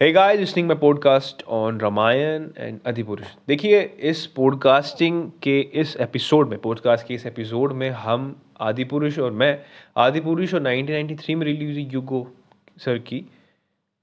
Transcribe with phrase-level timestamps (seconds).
[0.00, 6.48] Hey guys listening my podcast on Ramayana and Adipurush देखिए, इस podcasting के इस एपिसोड
[6.48, 9.60] में पॉडकास्ट के इस एपिसोड में हम आदिपुरुष और मैं
[9.96, 12.32] आदिपुरुष और 1993 में रिलीज़ हुई युगो
[12.78, 13.24] सर की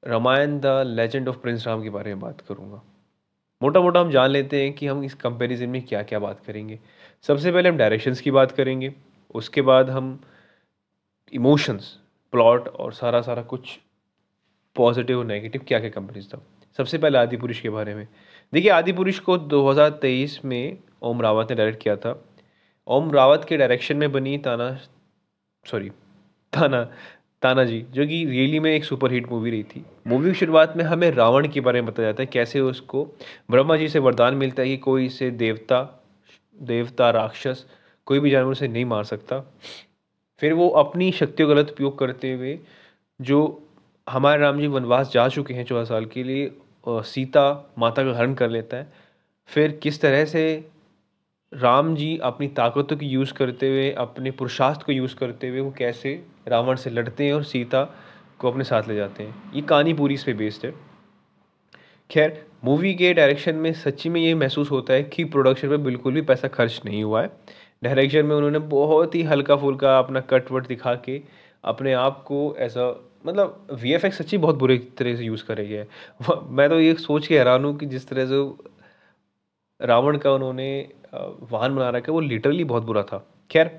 [0.07, 2.81] Ramayana the legend of prince Ram के बारे में बात करूँगा।
[3.63, 6.79] मोटा मोटा हम जान लेते हैं कि हम इस कंपेरिजन में क्या क्या बात करेंगे।
[7.21, 8.93] सबसे पहले हम डायरेक्शंस की बात करेंगे,
[9.35, 10.21] उसके बाद हम
[11.33, 11.97] इमोशंस
[12.31, 13.79] प्लॉट और सारा सारा कुछ
[14.75, 16.41] पॉजिटिव और नेगेटिव क्या क्या कंपनीज़ था?
[16.77, 18.07] सबसे पहले आदि पुरुष के बारे में।
[18.53, 22.25] देखिए आदि पुरुष को 2023 में ओम रावत ने डायरेक्ट किया था।
[22.87, 24.79] ओम रावत के डायरेक्शन में बनी ताना
[25.65, 25.89] सॉरी
[26.53, 26.91] ताना
[27.41, 30.77] ताना जी, जो कि रियली में एक सुपर हिट मूवी रही थी। मूवी की शुरुआत
[30.77, 33.05] में हमें रावण के बारे में बताया जाता है, कैसे उसको
[33.51, 36.03] ब्रह्मा जी से वरदान मिलता है कि कोई इसे देवता
[36.61, 37.65] देवता, राक्षस,
[38.05, 39.39] कोई भी जानवर उसे नहीं मार सकता।
[40.39, 42.59] फिर वो अपनी शक्तियों गलत उपयोग करते हुए
[43.21, 43.69] जो
[44.07, 46.51] हमारे राम जी वनवास जा चुके हैं चौदह साल के लिए,
[46.85, 48.93] और सीता माता का हरण कर लेता है।
[49.49, 50.69] फिर किस तरह से
[51.53, 55.71] राम जी अपनी ताकतों की यूज़ करते हुए, अपने पुरुषार्थ को यूज़ करते हुए, वो
[55.71, 57.83] कैसे रावण से लड़ते हैं और सीता
[58.39, 60.73] को अपने साथ ले जाते हैं। ये कहानी पूरी इस पर बेस्ड है।
[62.09, 66.13] खैर मूवी के डायरेक्शन में सच्ची में ये महसूस होता है कि प्रोडक्शन पर बिल्कुल
[66.13, 67.31] भी पैसा खर्च नहीं हुआ है।
[67.83, 71.21] डायरेक्शन में उन्होंने बहुत ही हल्का फुल्का अपना कट वट दिखा के
[71.63, 72.89] अपने आप को ऐसा
[73.25, 75.87] मतलब वी एफ़ एक्स सच्ची बहुत बुरे तरह से यूज़ करे गया है।
[76.49, 78.41] मैं तो ये सोच के हैरान हूँ कि जिस तरह से
[79.79, 80.69] रावण का उन्होंने
[81.13, 83.71] वाहन बना रखा है, वो लिटरली बहुत बुरा था। खैर,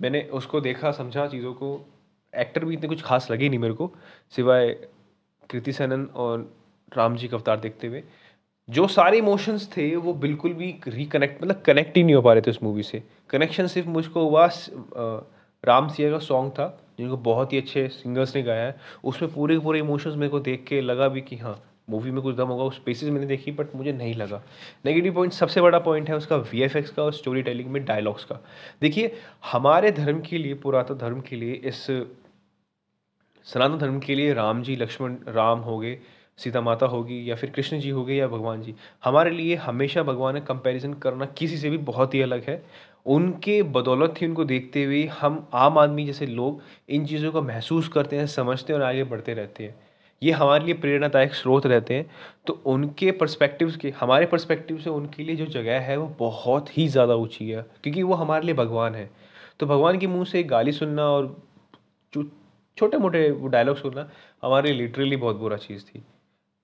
[0.00, 1.80] मैंने उसको देखा, समझा चीज़ों को।
[2.32, 3.90] एक्टर भी इतने कुछ खास लगे नहीं मेरे को,
[4.36, 4.68] सिवाय
[5.50, 6.50] कृति सैनन और
[6.92, 8.02] राम जी का अवतार देखते हुए।
[8.68, 12.42] जो सारे इमोशंस थे, वो बिल्कुल भी रिकनेक्ट मतलब कनेक्ट ही नहीं हो पा रहे
[12.42, 14.48] थे उस मूवी से। कनेक्शन सिर्फ़ मुझको हुआ
[15.64, 16.66] राम सिया का सॉन्ग था।
[16.98, 20.64] जिनको बहुत ही अच्छे सिंगर्स ने गाया है, उसमें पूरे पूरे इमोशंस मेरे को देख
[20.68, 23.74] के लगा भी कि हाँ मूवी में कुछ दम होगा, उस पेसिस मैंने देखी बट
[23.76, 24.42] मुझे नहीं लगा।
[24.86, 28.40] नेगेटिव पॉइंट सबसे बड़ा पॉइंट है उसका वीएफएक्स का और स्टोरी टेलिंग में डायलॉग्स का।
[28.80, 29.14] देखिए,
[29.52, 31.86] हमारे धर्म के लिए, पुरातन धर्म के लिए, इस
[33.46, 35.98] सनातन धर्म के लिए राम जी, लक्ष्मण, राम हो गए,
[36.38, 40.02] सीता माता होगी या फिर कृष्ण जी हो गए, या भगवान जी, हमारे लिए हमेशा
[40.02, 42.62] भगवान का कंपैरिजन करना किसी से भी बहुत ही अलग है।
[43.06, 47.88] उनके बदौलत ही उनको देखते हुए हम आम आदमी जैसे लोग इन चीज़ों को महसूस
[47.88, 49.74] करते हैं, समझते हैं और आगे बढ़ते रहते हैं।
[50.22, 52.10] ये हमारे लिए प्रेरणादायक स्रोत रहते हैं।
[52.46, 56.86] तो उनके पर्सपेक्टिव के, हमारे पर्सपेक्टिव से उनके लिए जो जगह है वो बहुत ही
[56.88, 59.08] ज़्यादा ऊँची है, क्योंकि वो हमारे लिए भगवान है।
[59.60, 61.36] तो भगवान के मुँह से गाली सुनना और
[62.78, 64.08] छोटे मोटे वो डायलॉग सुनना
[64.42, 66.02] हमारे लिए लिटरली बहुत बुरा चीज़ थी।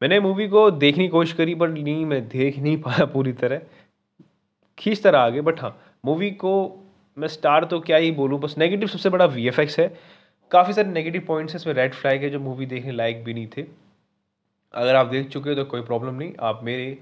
[0.03, 3.61] मैंने मूवी को देखने की कोशिश करी बट नहीं, मैं देख नहीं पाया पूरी तरह।
[4.79, 6.81] खींच तरह आगे बट हाँ मूवी को
[7.19, 9.95] मैं स्टार तो क्या ही बोलूँ, बस नेगेटिव सबसे बड़ा वी एफ़ एक्स है।
[10.51, 13.49] काफ़ी सारे नेगेटिव पॉइंट्स हैं, इसमें रेड फ्लैग है जो मूवी देखने लायक भी नहीं
[13.57, 13.65] थे।
[14.75, 16.99] अगर आप देख चुके हो तो कोई प्रॉब्लम नहीं। आप मेरे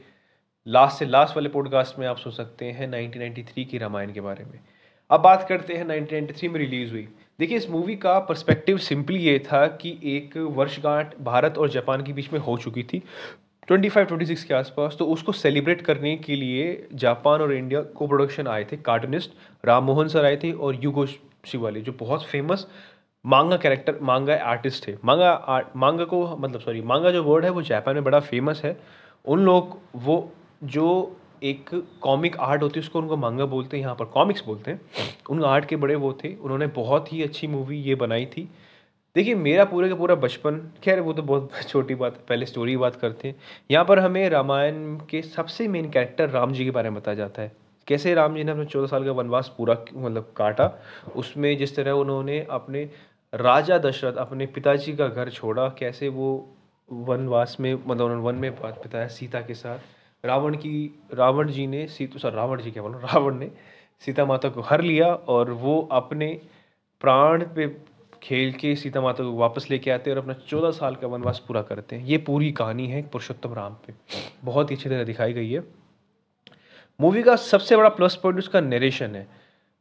[0.66, 4.44] लास्ट से लास्ट वाले पॉडकास्ट में आप सुन सकते हैं 1993 की रामायण के बारे
[4.44, 4.58] में।
[5.10, 7.08] अब बात करते हैं 1993 में रिलीज़ हुई।
[7.38, 12.12] देखिए, इस मूवी का पर्सपेक्टिव सिंपली ये था कि एक वर्षगांठ भारत और जापान के
[12.12, 13.02] बीच में हो चुकी थी।
[13.68, 18.46] 25 26 के आसपास तो उसको सेलिब्रेट करने के लिए जापान और इंडिया को प्रोडक्शन
[18.46, 19.30] आए थे कार्टूनिस्ट
[19.64, 21.06] राम मोहन सर आए थे और युगो
[21.46, 22.66] शिवाली जो बहुत फ़ेमस
[23.26, 27.50] मांगा कैरेक्टर मांगा आर्टिस्ट थे। मांगा आर्ट मांगा को मतलब सॉरी मांगा जो वर्ड है,
[27.50, 28.80] वो जापान में बड़ा फ़ेमस है।
[29.24, 30.32] उन लोग, वो
[30.64, 31.70] जो एक
[32.02, 34.80] कॉमिक आर्ट होती है, उसको उनको मांगा बोलते हैं, यहाँ पर कॉमिक्स बोलते हैं।
[35.30, 38.48] उन आर्ट के बड़े वो थे, उन्होंने बहुत ही अच्छी मूवी ये बनाई थी।
[39.16, 42.72] देखिए, मेरा पूरे का पूरा बचपन, खैर, वो तो बहुत छोटी बात है पहले स्टोरी
[42.72, 43.36] की बात करते हैं।
[43.70, 47.42] यहाँ पर हमें रामायण के सबसे मेन कैरेक्टर राम जी के बारे में बताया जाता
[47.42, 47.52] है।
[47.86, 50.78] कैसे राम जी ने अपने चौदह साल का वनवास पूरा मतलब काटा,
[51.16, 52.90] उसमें जिस तरह उन्होंने अपने
[53.34, 56.56] राजा दशरथ, अपने पिताजी का घर छोड़ा, कैसे वो
[56.92, 59.78] वनवास में मतलब उन्होंने वन में बात बिताया सीता के साथ।
[60.26, 62.98] रावण की, रावण जी ने सीता सर, रावण जी क्या बोलो?
[63.04, 63.50] रावण ने
[64.00, 66.40] सीता माता को हर लिया और वो अपने
[67.00, 67.91] प्राण पे
[68.22, 71.42] खेल के सीता माता को वापस लेके आते हैं और अपना चौदह साल का वनवास
[71.48, 73.94] पूरा करते हैं। ये पूरी कहानी है पुरुषोत्तम राम पे।
[74.44, 75.64] बहुत ही अच्छी तरह दिखाई गई है।
[77.00, 79.26] मूवी का सबसे बड़ा प्लस पॉइंट उसका नरेशन है।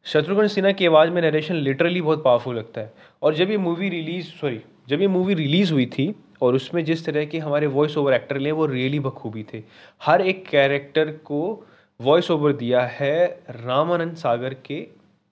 [0.04, 3.90] शत्रुघ्न सिन्हा की आवाज़ में नरेशन लिटरली बहुत पावरफुल लगता है। और जब ये मूवी
[3.90, 7.98] रिलीज़ सॉरी जब ये मूवी रिलीज़ हुई थी और उसमें जिस तरह के हमारे वॉइस
[7.98, 9.64] ओवर एक्टर लिए वो रियली बखूबी थे।
[10.04, 11.68] हर एक कैरेक्टर को
[12.02, 14.88] वॉइस ओवर दिया है रामानंद सागर के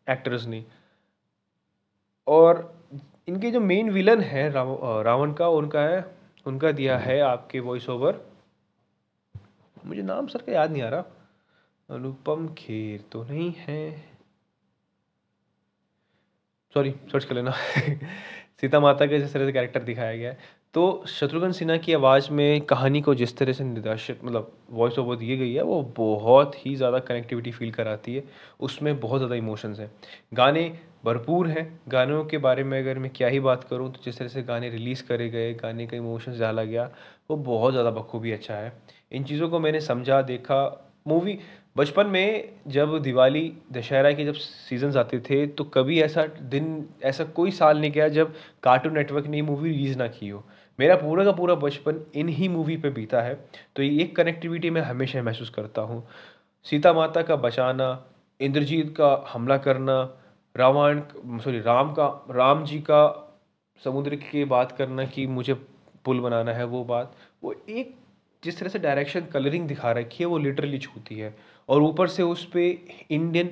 [0.09, 0.65] एक्टर्स ने।
[2.27, 2.78] और
[3.29, 4.51] इनके जो मेन विलन है
[5.03, 6.15] रावण का, उनका है,
[6.45, 8.25] उनका दिया है आपके वॉइस ओवर
[9.85, 11.03] मुझे नाम सर का याद नहीं आ रहा।
[11.89, 14.09] अनुपम खेर तो नहीं है।
[16.73, 17.51] सॉरी सर्च कर लेना।
[18.61, 20.37] सीता माता के जैसे कैरेक्टर दिखाया गया है।
[20.73, 25.15] तो शत्रुघ्न सिन्हा की आवाज़ में कहानी को जिस तरह से निर्देशित मतलब वॉइस ओवर
[25.15, 28.23] दिए गई है, वो बहुत ही ज़्यादा कनेक्टिविटी फील कराती है।
[28.59, 29.89] उसमें बहुत ज़्यादा इमोशंस हैं।
[30.33, 30.71] गाने
[31.05, 34.27] भरपूर हैं। गानों के बारे में अगर मैं क्या ही बात करूँ तो जिस तरह
[34.27, 36.89] से गाने रिलीज़ करे गए, गाने का इमोशंस डाला गया,
[37.29, 38.71] वो बहुत ज़्यादा बखूबी अच्छा है।
[39.11, 41.37] इन चीज़ों को मैंने समझा, देखा। मूवी
[41.77, 47.23] बचपन में जब दिवाली, दशहरा के जब सीजन्स आते थे तो कभी ऐसा दिन, ऐसा
[47.25, 48.33] कोई साल नहीं गया जब
[48.63, 50.43] कार्टून नेटवर्क ने मूवी रिलीज़ ना की हो।
[50.79, 53.33] मेरा पूरा का पूरा बचपन इन ही मूवी पे बीता है
[53.75, 56.05] तो ये एक कनेक्टिविटी मैं हमेशा महसूस करता हूँ।
[56.65, 58.05] सीता माता का बचाना,
[58.39, 60.01] इंद्रजीत का हमला करना,
[60.55, 61.01] रावण
[61.39, 63.25] सॉरी राम का, राम जी का
[63.83, 65.53] समुद्र की बात करना कि मुझे
[66.05, 67.95] पुल बनाना है, वो बात। वो एक
[68.43, 71.35] जिस तरह से डायरेक्शन कलरिंग दिखा रखी है, वो लिटरली छूती है।
[71.69, 72.77] और ऊपर से उस पर
[73.11, 73.51] इंडियन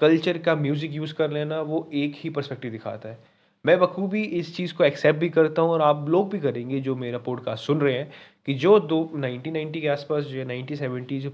[0.00, 3.18] कल्चर का म्यूज़िक यूज़ कर लेना, वो एक ही पर्सपेक्टिव दिखाता है।
[3.66, 6.94] मैं बखूबी इस चीज़ को एक्सेप्ट भी करता हूँ और आप लोग भी करेंगे जो
[6.96, 8.10] मेरा पॉडकास्ट सुन रहे हैं
[8.46, 11.32] कि जो दो नाइनटीन नाइन्टी के आसपास जो नाइनटीन सेवेंटी जो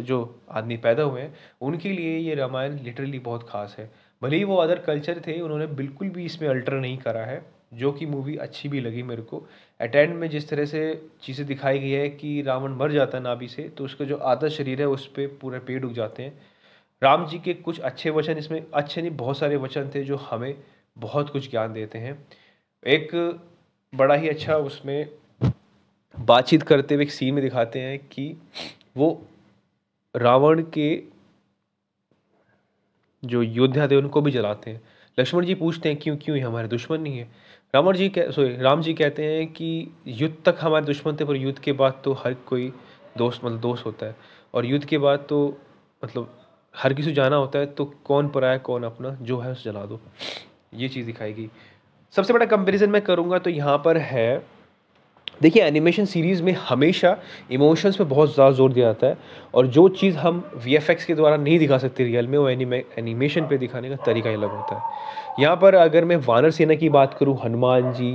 [0.00, 0.18] जो
[0.50, 3.90] आदमी पैदा हुए हैं, उनके लिए ये रामायण लिटरली बहुत खास है।
[4.22, 7.40] भले ही वो अदर कल्चर थे, उन्होंने बिल्कुल भी इसमें अल्टर नहीं करा है,
[7.74, 9.44] जो कि मूवी अच्छी भी लगी मेरे को।
[9.80, 10.80] अटेंड में जिस तरह से
[11.22, 14.48] चीज़ें दिखाई गई है कि रावण मर जाता है नाभि से तो उसका जो आधा
[14.48, 16.38] शरीर है, उस पर पूरे पेड़ उग जाते हैं।
[17.02, 20.54] राम जी के कुछ अच्छे वचन, इसमें अच्छे नहीं, बहुत सारे वचन थे जो हमें
[20.98, 22.26] बहुत कुछ ज्ञान देते हैं।
[22.86, 23.10] एक
[23.92, 25.08] बड़ा ही अच्छा उसमें
[26.14, 28.34] बातचीत करते हुए एक सीन में दिखाते हैं कि
[28.96, 29.26] वो
[30.14, 31.02] रावण के
[33.22, 34.80] जो योद्धा थे, उनको भी जलाते हैं।
[35.18, 37.28] लक्ष्मण जी पूछते हैं, क्यों क्यों ये हमारे दुश्मन नहीं है?
[37.74, 41.36] रावण जी कह सॉरी राम जी कहते हैं कि युद्ध तक हमारे दुश्मन थे, पर
[41.36, 42.72] युद्ध के बाद तो हर कोई
[43.18, 44.16] दोस्त मतलब दोस्त होता है।
[44.54, 45.58] और युद्ध के बाद तो
[46.04, 46.34] मतलब
[46.74, 50.00] हर किसी जाना होता है तो कौन पराया, कौन अपना, जो है उसे जला दो।
[50.72, 51.48] ये चीज़ दिखाई गई
[52.14, 54.42] सबसे बड़ा कंपैरिजन मैं करूँगा तो यहाँ पर है,
[55.42, 57.16] देखिए एनिमेशन सीरीज़ में हमेशा
[57.52, 59.16] इमोशंस पे बहुत ज़्यादा ज़ोर दिया जाता है
[59.54, 63.46] और जो चीज़ हम वीएफएक्स के द्वारा नहीं दिखा सकते रियल में, वो एनिमे एनिमेशन
[63.48, 67.14] पे दिखाने का तरीका अलग होता है। यहाँ पर अगर मैं वानर सेना की बात
[67.14, 68.10] करूँ, हनुमान जी,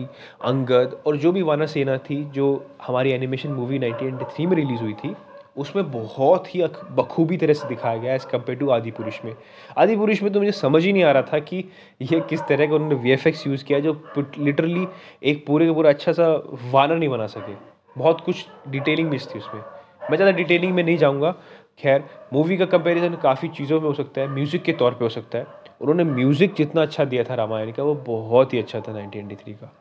[0.46, 4.94] अंगद और जो भी वानर सेना थी जो हमारी एनिमेशन मूवी नाइनटीन में रिलीज़ हुई
[4.94, 5.16] थी
[5.56, 6.62] उसमें बहुत ही
[6.92, 9.36] बखूबी तरह से दिखाया गया है एज़ कंपेयर टू आदि पुरुष में।
[9.78, 11.64] आदि पुरुष में तो मुझे समझ ही नहीं आ रहा था कि
[12.02, 13.94] ये किस तरह का उन्होंने वीएफएक्स यूज़ किया जो
[14.38, 14.88] लिटरली
[15.24, 16.30] एक पूरे का पूरा अच्छा सा
[16.72, 17.56] वानर नहीं बना सके।
[17.96, 19.64] बहुत कुछ डिटेलिंग मिस थी उसमें।
[20.10, 21.32] मैं ज़्यादा डिटेलिंग में नहीं जाऊँगा।
[21.80, 22.04] खैर
[22.34, 25.38] मूवी का कंपैरिजन काफ़ी चीज़ों में हो सकता है म्यूज़िक के तौर पे हो सकता
[25.38, 25.48] है।
[25.82, 29.74] उन्होंने म्यूज़िक जितना अच्छा दिया था रामायण का, वो बहुत ही अच्छा था नाइनटीन का।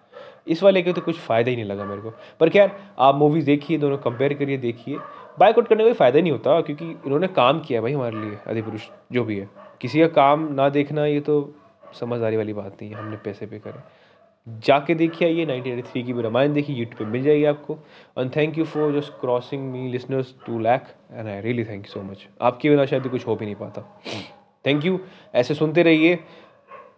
[0.47, 3.47] इस वाले के तो कुछ फ़ायदा ही नहीं लगा मेरे को। पर खैर, आप मूवीज़
[3.47, 4.99] देखिए, दोनों कंपेयर करिए, देखिए।
[5.39, 8.89] बाइकआउट करने का कोई फ़ायदा नहीं होता, क्योंकि इन्होंने काम किया भाई हमारे लिए, अधिपुरुष,
[9.13, 9.49] जो भी है।
[9.81, 11.55] किसी का काम ना देखना, ये तो
[12.01, 13.81] समझदारी वाली बात नहीं है, हमने पैसे पे करे।
[14.47, 17.79] जाके देखिए ये नाइनटीन एटी थ्री की भी रामायण देखिए यूट्यूब पे मिल जाएगी आपको।
[18.19, 21.93] And thank you for just crossing me listeners two lakh and I really thank you
[21.93, 23.83] so much आपके बिना शायद कुछ हो भी नहीं पाता।
[24.65, 24.99] थैंक यू
[25.35, 26.19] ऐसे सुनते रहिए।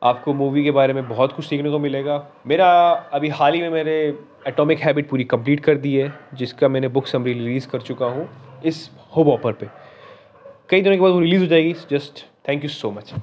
[0.05, 2.17] आपको मूवी के बारे में बहुत कुछ सीखने को मिलेगा।
[2.47, 4.19] मेरा, अभी हाल ही में मेरे
[4.49, 8.29] एटॉमिक हैबिट पूरी कंप्लीट कर दी है, जिसका मैंने बुक समरी रिलीज़ कर चुका हूँ,
[8.65, 9.69] इस होब ऑफ़र पे।
[10.71, 13.15] कई दिनों के बाद वो रिलीज़ हो जाएगी just thank you so much